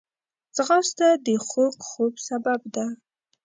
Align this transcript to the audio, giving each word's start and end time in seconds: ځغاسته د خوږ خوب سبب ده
ځغاسته 0.55 1.07
د 1.25 1.27
خوږ 1.47 1.73
خوب 1.87 2.13
سبب 2.27 2.61
ده 2.75 2.85